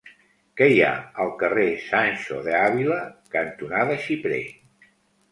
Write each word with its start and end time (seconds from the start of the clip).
Què 0.59 0.67
hi 0.69 0.77
ha 0.85 0.93
al 1.25 1.33
carrer 1.41 1.65
Sancho 1.89 2.39
de 2.47 2.55
Ávila 2.59 2.97
cantonada 3.35 3.99
Xiprer? 4.07 4.41